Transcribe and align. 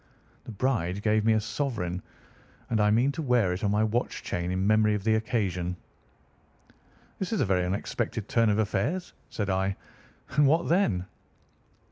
The 0.45 0.51
bride 0.51 1.03
gave 1.03 1.23
me 1.25 1.33
a 1.33 1.39
sovereign, 1.39 2.01
and 2.71 2.81
I 2.81 2.89
mean 2.89 3.11
to 3.11 3.21
wear 3.21 3.53
it 3.53 3.63
on 3.63 3.69
my 3.69 3.83
watch 3.83 4.23
chain 4.23 4.49
in 4.49 4.65
memory 4.65 4.95
of 4.95 5.03
the 5.03 5.13
occasion." 5.13 5.77
"This 7.19 7.31
is 7.31 7.39
a 7.39 7.45
very 7.45 7.63
unexpected 7.67 8.27
turn 8.27 8.49
of 8.49 8.57
affairs," 8.57 9.13
said 9.29 9.51
I; 9.51 9.75
"and 10.31 10.47
what 10.47 10.67
then?" 10.69 11.05